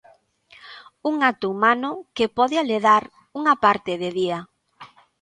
[1.09, 3.03] Un acto humano que pode aledar
[3.39, 4.39] unha parte de día.